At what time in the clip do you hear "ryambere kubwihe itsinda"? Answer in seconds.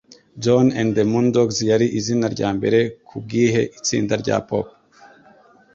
2.35-4.13